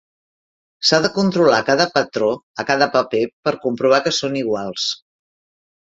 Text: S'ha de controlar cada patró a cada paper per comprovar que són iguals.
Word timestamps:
S'ha 0.87 0.99
de 1.05 1.11
controlar 1.17 1.59
cada 1.67 1.87
patró 1.99 2.31
a 2.63 2.67
cada 2.71 2.89
paper 2.97 3.21
per 3.49 3.55
comprovar 3.67 4.01
que 4.07 4.15
són 4.21 4.41
iguals. 4.45 4.89